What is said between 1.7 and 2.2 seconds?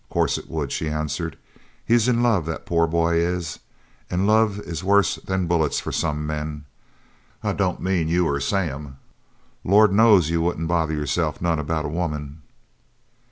"He's